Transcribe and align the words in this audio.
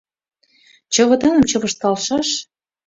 —Чывытаным 0.93 1.43
чывышталшаш! 1.49 2.29